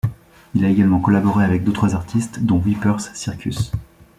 Il 0.55 0.65
a 0.65 0.69
également 0.69 0.99
collaboré 0.99 1.45
avec 1.45 1.63
d'autres 1.63 1.93
artistes 1.93 2.39
dont 2.43 2.57
Weepers 2.57 3.15
Circus. 3.15 3.71